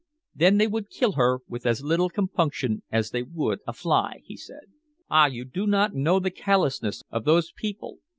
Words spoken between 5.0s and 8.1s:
"Ah! you do not know the callousness of those people.